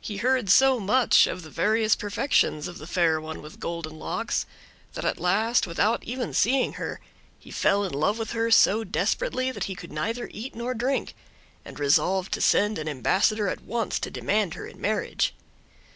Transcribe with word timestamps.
He 0.00 0.16
heard 0.16 0.50
so 0.50 0.80
much 0.80 1.28
of 1.28 1.42
the 1.42 1.48
various 1.48 1.94
perfections 1.94 2.66
of 2.66 2.78
the 2.78 2.86
Fair 2.88 3.20
One 3.20 3.40
with 3.40 3.60
Golden 3.60 3.96
Locks, 3.96 4.44
that 4.94 5.04
at 5.04 5.20
last, 5.20 5.68
without 5.68 6.02
even 6.02 6.34
seeing 6.34 6.72
her, 6.72 6.98
he 7.38 7.52
fell 7.52 7.84
in 7.84 7.92
love 7.92 8.18
with 8.18 8.32
her 8.32 8.50
so 8.50 8.82
desperately 8.82 9.52
that 9.52 9.66
he 9.70 9.76
could 9.76 9.92
neither 9.92 10.28
eat 10.32 10.56
nor 10.56 10.74
drink, 10.74 11.14
and 11.64 11.78
resolved 11.78 12.32
to 12.32 12.40
send 12.40 12.76
an 12.76 12.88
ambassador 12.88 13.46
at 13.46 13.60
once 13.62 14.00
to 14.00 14.10
demand 14.10 14.54
her 14.54 14.66
in 14.66 14.80
marriage. 14.80 15.32